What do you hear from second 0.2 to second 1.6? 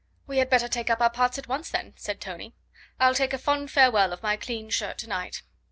"We had better take up our parts at